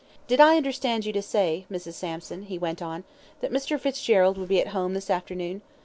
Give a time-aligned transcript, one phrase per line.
[0.25, 1.93] "Did I understand you to say, Mrs.
[1.93, 3.03] Sampson," he went on,
[3.41, 3.79] "that Mr.
[3.79, 5.61] Fitzgerald would be at home this afternoon?"